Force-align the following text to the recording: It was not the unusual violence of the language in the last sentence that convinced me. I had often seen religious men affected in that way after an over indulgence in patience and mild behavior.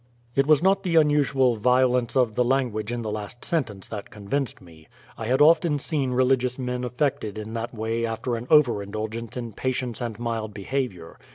It 0.35 0.47
was 0.47 0.63
not 0.63 0.81
the 0.81 0.95
unusual 0.95 1.57
violence 1.57 2.15
of 2.15 2.33
the 2.33 2.43
language 2.43 2.91
in 2.91 3.03
the 3.03 3.11
last 3.11 3.45
sentence 3.45 3.87
that 3.89 4.09
convinced 4.09 4.59
me. 4.59 4.87
I 5.15 5.27
had 5.27 5.41
often 5.43 5.77
seen 5.77 6.09
religious 6.09 6.57
men 6.57 6.83
affected 6.83 7.37
in 7.37 7.53
that 7.53 7.71
way 7.71 8.03
after 8.03 8.35
an 8.35 8.47
over 8.49 8.81
indulgence 8.81 9.37
in 9.37 9.53
patience 9.53 10.01
and 10.01 10.17
mild 10.17 10.55
behavior. 10.55 11.19